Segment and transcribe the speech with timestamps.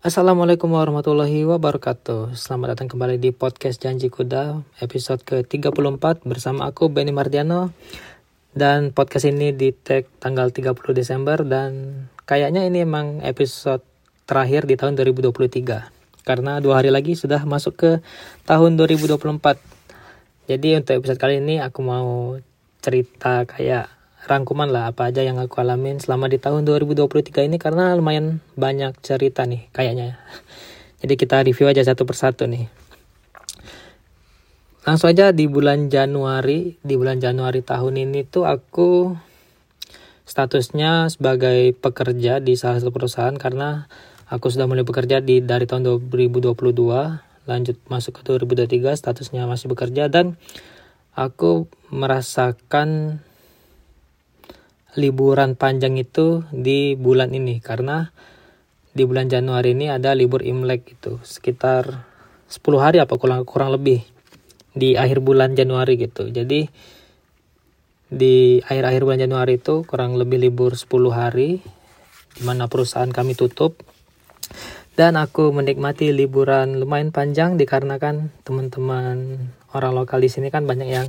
[0.00, 2.32] Assalamualaikum warahmatullahi wabarakatuh.
[2.32, 7.68] Selamat datang kembali di podcast Janji Kuda Episode ke-34 bersama aku Benny Mardiano.
[8.48, 13.84] Dan podcast ini di tag tanggal 30 Desember Dan kayaknya ini emang episode
[14.24, 17.90] terakhir di tahun 2023 Karena dua hari lagi sudah masuk ke
[18.48, 19.20] tahun 2024
[20.48, 22.40] Jadi untuk episode kali ini aku mau
[22.80, 23.99] cerita kayak
[24.30, 28.94] rangkuman lah apa aja yang aku alamin selama di tahun 2023 ini karena lumayan banyak
[29.02, 30.22] cerita nih kayaknya.
[31.02, 32.70] Jadi kita review aja satu persatu nih.
[34.86, 39.18] Langsung aja di bulan Januari, di bulan Januari tahun ini tuh aku
[40.30, 43.90] statusnya sebagai pekerja di salah satu perusahaan karena
[44.30, 46.54] aku sudah mulai bekerja di dari tahun 2022
[47.50, 50.38] lanjut masuk ke 2023 statusnya masih bekerja dan
[51.18, 53.18] aku merasakan
[54.98, 57.62] liburan panjang itu di bulan ini.
[57.62, 58.10] Karena
[58.90, 62.06] di bulan Januari ini ada libur Imlek itu sekitar
[62.50, 64.02] 10 hari apa kurang kurang lebih
[64.74, 66.26] di akhir bulan Januari gitu.
[66.26, 66.66] Jadi
[68.10, 71.62] di akhir-akhir bulan Januari itu kurang lebih libur 10 hari
[72.34, 73.78] di mana perusahaan kami tutup.
[74.98, 81.08] Dan aku menikmati liburan lumayan panjang dikarenakan teman-teman orang lokal di sini kan banyak yang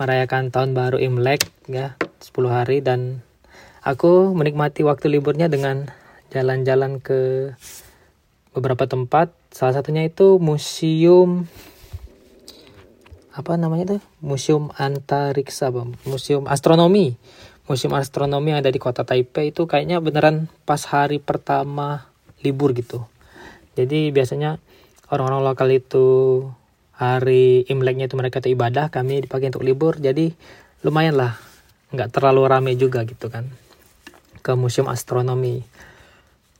[0.00, 3.22] merayakan tahun baru Imlek ya 10 hari dan
[3.82, 5.90] aku menikmati waktu liburnya dengan
[6.34, 7.52] jalan-jalan ke
[8.52, 9.32] beberapa tempat.
[9.54, 11.46] Salah satunya itu museum
[13.38, 15.70] apa namanya tuh museum antariksa
[16.04, 17.14] museum astronomi.
[17.70, 22.08] Museum astronomi yang ada di kota Taipei itu kayaknya beneran pas hari pertama
[22.40, 23.04] libur gitu.
[23.76, 24.58] Jadi biasanya
[25.12, 26.06] orang-orang lokal itu
[26.98, 30.00] hari Imleknya itu mereka itu ibadah, kami dipakai untuk libur.
[30.02, 30.34] Jadi
[30.82, 31.38] lumayan lah,
[31.92, 33.48] nggak terlalu rame juga gitu kan.
[34.44, 35.64] Ke museum astronomi.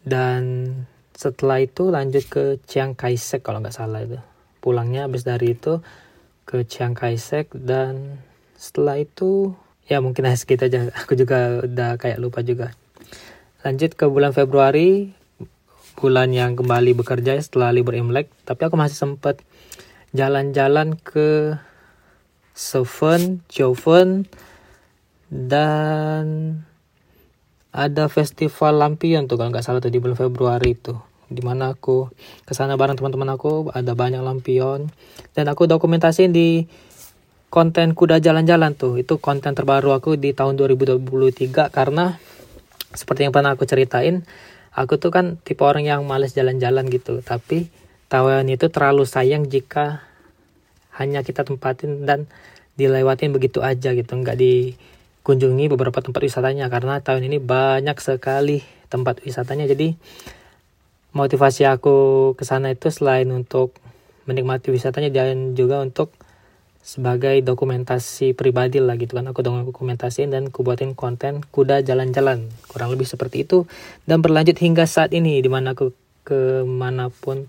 [0.04, 0.72] Dan
[1.12, 4.18] setelah itu lanjut ke Chiang Kai-shek kalau nggak salah itu.
[4.62, 5.82] Pulangnya habis dari itu
[6.48, 8.22] ke Chiang Kai-shek dan
[8.56, 9.52] setelah itu
[9.84, 10.88] ya mungkin segitu aja.
[11.04, 12.72] Aku juga udah kayak lupa juga.
[13.66, 15.12] Lanjut ke bulan Februari,
[15.98, 19.42] bulan yang kembali bekerja setelah libur Imlek, tapi aku masih sempat
[20.14, 21.58] jalan-jalan ke
[22.54, 24.30] Seven, Joven,
[25.28, 26.24] dan
[27.72, 30.96] ada festival lampion tuh kalau nggak salah tuh di bulan Februari itu
[31.28, 32.08] di mana aku
[32.48, 34.88] ke sana bareng teman-teman aku ada banyak lampion.
[35.36, 36.64] Dan aku dokumentasiin di
[37.52, 42.16] konten kuda jalan-jalan tuh itu konten terbaru aku di tahun 2023 karena
[42.92, 44.24] seperti yang pernah aku ceritain
[44.76, 47.72] aku tuh kan tipe orang yang males jalan-jalan gitu tapi
[48.12, 50.04] Taiwan itu terlalu sayang jika
[50.96, 52.28] hanya kita tempatin dan
[52.76, 54.36] dilewatin begitu aja gitu nggak
[55.22, 59.68] dikunjungi beberapa tempat wisatanya karena tahun ini banyak sekali tempat wisatanya.
[59.68, 59.92] Jadi
[61.12, 63.76] motivasi aku ke sana itu selain untuk
[64.24, 66.12] menikmati wisatanya dan juga untuk
[66.80, 69.28] sebagai dokumentasi pribadi lah gitu kan.
[69.28, 72.48] Aku dokumentasiin dan aku buatin konten kuda jalan-jalan.
[72.72, 73.68] Kurang lebih seperti itu.
[74.08, 75.92] Dan berlanjut hingga saat ini di mana aku
[76.24, 77.44] ke mana pun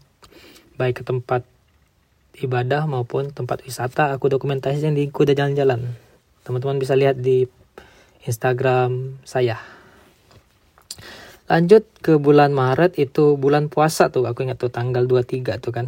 [0.76, 1.48] baik ke tempat
[2.40, 5.96] ibadah maupun tempat wisata aku dokumentasikan di kuda jalan-jalan.
[6.44, 7.48] Teman-teman bisa lihat di
[8.28, 9.60] Instagram saya.
[11.50, 14.30] Lanjut ke bulan Maret itu bulan puasa tuh.
[14.30, 15.88] Aku ingat tuh tanggal 23 tuh kan.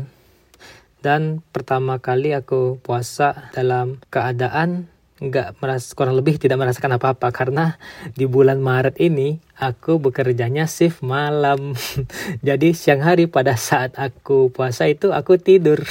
[1.05, 4.89] Dan pertama kali aku puasa dalam keadaan
[5.21, 7.29] nggak merasa kurang lebih tidak merasakan apa-apa.
[7.29, 7.77] Karena
[8.17, 11.77] di bulan Maret ini aku bekerjanya shift malam.
[12.47, 15.85] Jadi siang hari pada saat aku puasa itu aku tidur.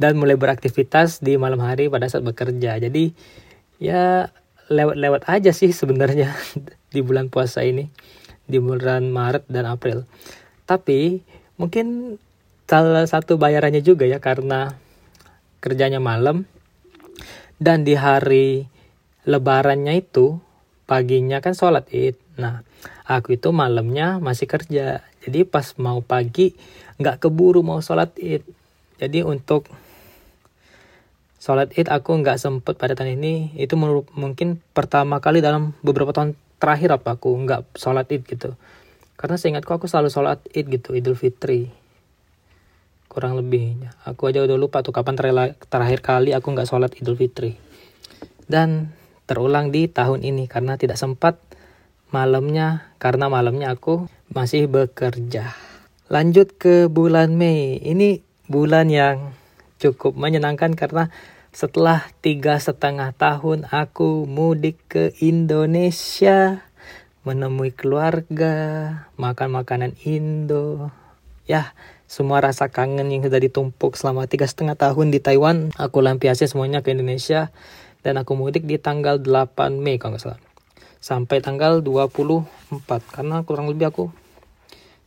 [0.00, 2.80] Dan mulai beraktivitas di malam hari pada saat bekerja.
[2.80, 3.12] Jadi
[3.76, 4.32] ya
[4.70, 6.34] lewat-lewat aja sih sebenarnya
[6.94, 7.88] di bulan puasa ini
[8.46, 10.04] di bulan Maret dan April.
[10.66, 11.22] Tapi
[11.56, 12.18] mungkin
[12.66, 14.72] salah satu bayarannya juga ya karena
[15.62, 16.48] kerjanya malam
[17.62, 18.66] dan di hari
[19.28, 20.42] lebarannya itu
[20.88, 22.18] paginya kan sholat id.
[22.40, 22.66] Nah
[23.06, 25.04] aku itu malamnya masih kerja.
[25.22, 26.56] Jadi pas mau pagi
[26.98, 28.42] nggak keburu mau sholat id.
[28.98, 29.70] Jadi untuk
[31.42, 33.58] sholat id aku nggak sempet pada tahun ini.
[33.58, 33.74] Itu
[34.14, 38.54] mungkin pertama kali dalam beberapa tahun terakhir apa aku nggak sholat id gitu.
[39.18, 41.66] Karena seingatku aku selalu sholat id gitu idul fitri.
[43.10, 43.90] Kurang lebihnya.
[44.06, 45.18] Aku aja udah lupa tuh kapan
[45.66, 47.58] terakhir kali aku nggak sholat idul fitri.
[48.46, 48.94] Dan
[49.26, 51.42] terulang di tahun ini karena tidak sempat
[52.14, 55.58] malamnya karena malamnya aku masih bekerja.
[56.06, 57.82] Lanjut ke bulan Mei.
[57.82, 59.34] Ini bulan yang
[59.82, 61.10] cukup menyenangkan karena
[61.52, 66.64] setelah tiga setengah tahun aku mudik ke Indonesia
[67.22, 68.56] menemui keluarga,
[69.20, 70.90] makan makanan Indo,
[71.44, 71.76] ya
[72.08, 76.80] semua rasa kangen yang sudah ditumpuk selama tiga setengah tahun di Taiwan aku lampiasi semuanya
[76.80, 77.52] ke Indonesia.
[78.02, 80.40] Dan aku mudik di tanggal 8 Mei kalau nggak salah.
[80.98, 82.42] Sampai tanggal 24
[83.14, 84.10] karena kurang lebih aku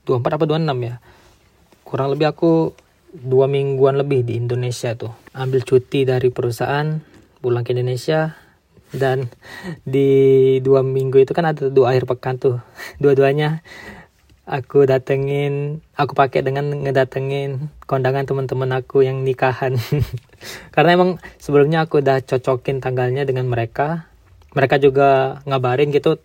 [0.08, 0.96] 24 apa 26 ya.
[1.84, 2.72] Kurang lebih aku
[3.24, 5.16] dua mingguan lebih di Indonesia tuh.
[5.32, 7.00] Ambil cuti dari perusahaan
[7.40, 8.36] pulang ke Indonesia
[8.92, 9.32] dan
[9.84, 12.60] di dua minggu itu kan ada dua akhir pekan tuh.
[13.00, 13.64] Dua-duanya
[14.46, 19.80] aku datengin aku pakai dengan ngedatengin kondangan teman-teman aku yang nikahan.
[20.76, 24.12] Karena emang sebelumnya aku udah cocokin tanggalnya dengan mereka.
[24.56, 26.20] Mereka juga ngabarin gitu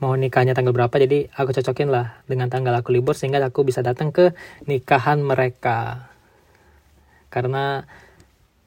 [0.00, 0.92] mau nikahnya tanggal berapa?
[0.96, 4.32] Jadi aku cocokin lah dengan tanggal aku libur sehingga aku bisa datang ke
[4.64, 6.09] nikahan mereka
[7.30, 7.86] karena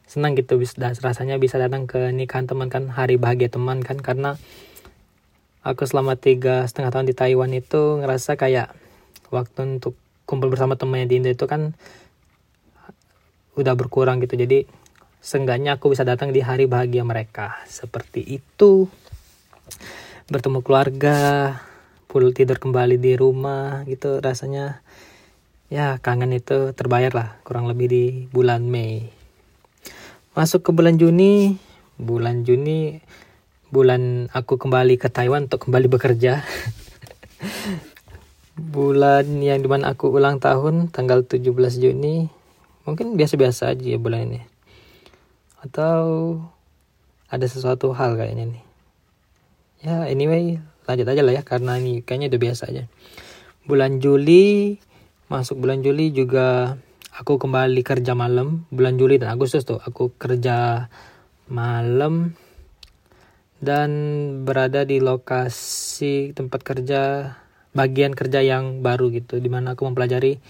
[0.07, 3.99] senang gitu bisa rasanya bisa datang ke nikahan teman kan hari bahagia teman kan.
[3.99, 4.39] Karena
[5.63, 8.71] aku selama tiga setengah tahun di Taiwan itu ngerasa kayak
[9.29, 11.75] waktu untuk kumpul bersama temannya di Indo itu kan
[13.59, 14.39] udah berkurang gitu.
[14.39, 14.65] Jadi
[15.23, 17.59] seenggaknya aku bisa datang di hari bahagia mereka.
[17.67, 18.87] Seperti itu.
[20.31, 21.17] Bertemu keluarga
[22.07, 24.85] pulang tidur kembali di rumah gitu rasanya
[25.67, 29.07] ya kangen itu terbayar lah kurang lebih di bulan Mei.
[30.33, 31.59] Masuk ke bulan Juni
[32.01, 32.99] bulan Juni
[33.73, 36.41] bulan aku kembali ke Taiwan untuk kembali bekerja.
[38.53, 41.41] Bulan yang di mana aku ulang tahun tanggal 17
[41.81, 42.29] Juni
[42.85, 44.45] mungkin biasa-biasa aja ya bulan ini.
[45.65, 46.37] Atau
[47.33, 48.63] ada sesuatu hal kayaknya nih.
[49.81, 52.85] Ya anyway lanjut aja lah ya karena ini kayaknya udah biasa aja.
[53.65, 54.77] Bulan Juli
[55.31, 56.75] masuk bulan Juli juga
[57.15, 60.89] aku kembali kerja malam bulan Juli dan Agustus tuh aku kerja
[61.47, 62.35] malam
[63.63, 63.91] dan
[64.43, 67.31] berada di lokasi tempat kerja
[67.71, 70.43] bagian kerja yang baru gitu di mana aku mempelajari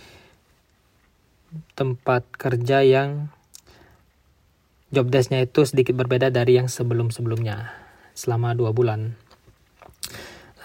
[1.78, 3.30] tempat kerja yang
[4.90, 7.70] job desknya itu sedikit berbeda dari yang sebelum-sebelumnya
[8.14, 9.18] selama dua bulan.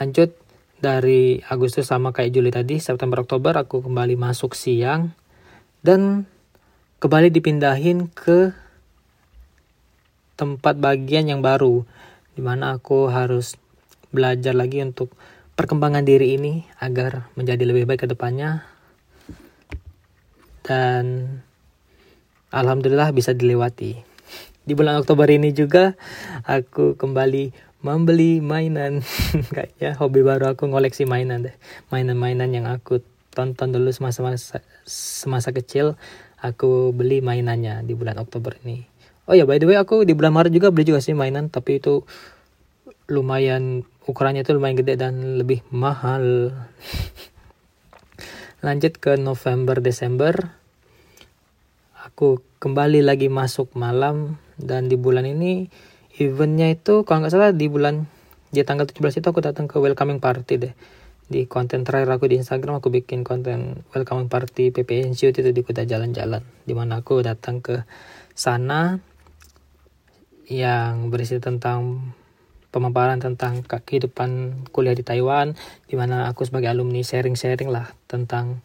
[0.00, 0.32] Lanjut
[0.78, 5.10] dari Agustus sama kayak Juli tadi September Oktober aku kembali masuk siang
[5.82, 6.30] dan
[7.02, 8.54] kembali dipindahin ke
[10.38, 11.82] tempat bagian yang baru
[12.38, 13.58] di mana aku harus
[14.14, 15.10] belajar lagi untuk
[15.58, 18.62] perkembangan diri ini agar menjadi lebih baik ke depannya
[20.62, 21.26] dan
[22.54, 24.06] alhamdulillah bisa dilewati.
[24.68, 25.96] Di bulan Oktober ini juga
[26.44, 29.02] aku kembali membeli mainan.
[29.54, 31.54] Kayaknya hobi baru aku ngoleksi mainan deh.
[31.94, 34.34] Mainan-mainan yang aku tonton dulu semasa
[34.88, 35.94] semasa kecil
[36.42, 38.82] aku beli mainannya di bulan Oktober ini.
[39.28, 41.78] Oh ya by the way aku di bulan Maret juga beli juga sih mainan tapi
[41.78, 42.02] itu
[43.06, 46.50] lumayan ukurannya itu lumayan gede dan lebih mahal.
[48.66, 50.34] Lanjut ke November Desember.
[52.08, 55.70] Aku kembali lagi masuk malam dan di bulan ini
[56.18, 58.10] eventnya itu kalau nggak salah di bulan
[58.50, 60.74] di tanggal 17 itu aku datang ke welcoming party deh.
[61.28, 65.60] Di konten terakhir aku di Instagram aku bikin konten welcoming party PPN Shoot itu di
[65.60, 67.84] Kuta Jalan-Jalan di mana aku datang ke
[68.32, 68.96] sana
[70.48, 72.12] yang berisi tentang
[72.72, 75.52] pemaparan tentang kehidupan kuliah di Taiwan
[75.84, 78.64] di mana aku sebagai alumni sharing-sharing lah tentang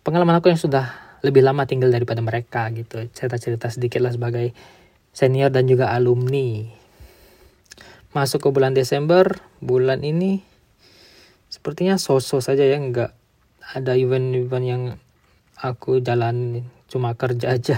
[0.00, 3.04] pengalaman aku yang sudah lebih lama tinggal daripada mereka gitu.
[3.12, 4.56] Cerita-cerita sedikit lah sebagai
[5.12, 6.77] senior dan juga alumni
[8.16, 10.40] masuk ke bulan Desember bulan ini
[11.48, 13.12] sepertinya sosok saja ya nggak
[13.76, 14.82] ada event-event yang
[15.60, 17.76] aku jalan cuma kerja aja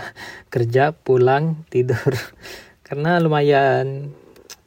[0.50, 2.14] kerja pulang tidur.
[2.86, 4.10] Karena lumayan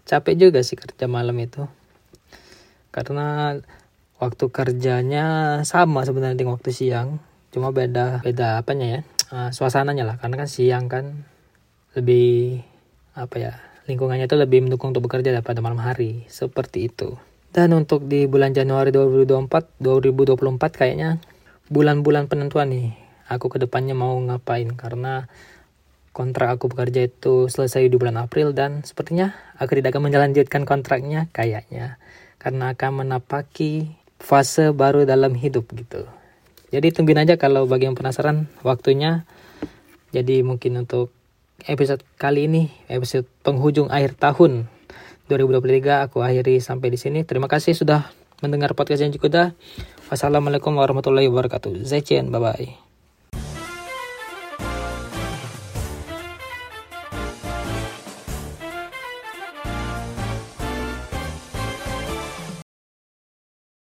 [0.08, 1.68] capek juga sih kerja malam itu.
[2.94, 3.60] Karena
[4.20, 7.20] waktu kerjanya sama sebenarnya dengan waktu siang.
[7.52, 9.02] Cuma beda beda apanya ya?
[9.34, 11.26] Uh, suasananya lah karena kan siang kan
[11.98, 12.62] lebih
[13.18, 13.54] apa ya
[13.88, 16.24] lingkungannya itu lebih mendukung untuk bekerja daripada malam hari.
[16.32, 17.20] Seperti itu.
[17.54, 21.22] Dan untuk di bulan Januari 2024 2024 kayaknya
[21.70, 22.98] bulan-bulan penentuan nih.
[23.30, 24.74] Aku ke depannya mau ngapain?
[24.74, 25.30] Karena
[26.14, 31.30] kontrak aku bekerja itu selesai di bulan April dan sepertinya aku tidak akan melanjutkan kontraknya
[31.30, 32.02] kayaknya.
[32.42, 36.10] Karena akan menapaki fase baru dalam hidup gitu.
[36.74, 39.30] Jadi tungguin aja kalau bagi yang penasaran waktunya.
[40.10, 41.14] Jadi mungkin untuk
[41.66, 44.68] episode kali ini, episode penghujung akhir tahun
[45.32, 47.24] 2023 aku akhiri sampai di sini.
[47.24, 48.12] Terima kasih sudah
[48.44, 49.48] mendengar podcast yang cukup dah.
[50.12, 51.88] Wassalamualaikum warahmatullahi wabarakatuh.
[51.88, 52.93] Zaijian, bye bye.